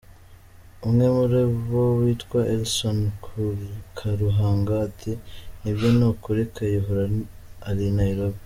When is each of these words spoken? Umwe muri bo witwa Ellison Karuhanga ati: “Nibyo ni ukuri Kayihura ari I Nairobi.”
Umwe 0.85 1.05
muri 1.15 1.39
bo 1.69 1.83
witwa 1.99 2.39
Ellison 2.53 2.99
Karuhanga 3.97 4.73
ati: 4.87 5.11
“Nibyo 5.61 5.87
ni 5.97 6.05
ukuri 6.11 6.41
Kayihura 6.53 7.03
ari 7.69 7.85
I 7.91 7.95
Nairobi.” 7.99 8.39